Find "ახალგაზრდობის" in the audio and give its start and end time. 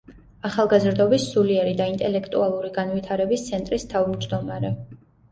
0.47-1.25